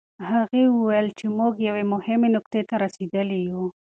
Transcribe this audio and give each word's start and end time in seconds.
هغې 0.29 0.63
وویل 0.77 1.07
چې 1.19 1.25
موږ 1.37 1.53
یوې 1.67 1.83
مهمې 1.93 2.29
نقطې 2.35 2.61
ته 2.69 2.75
رسېدلي 2.83 3.37
یوو. 3.47 3.67